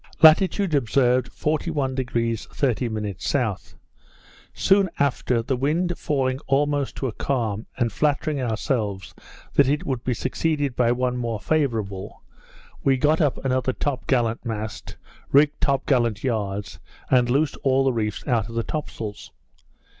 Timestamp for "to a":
6.95-7.11